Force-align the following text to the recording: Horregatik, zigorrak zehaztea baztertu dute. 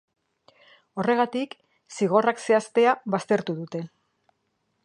Horregatik, 1.03 1.53
zigorrak 1.99 2.43
zehaztea 2.47 2.97
baztertu 3.17 3.59
dute. 3.63 3.87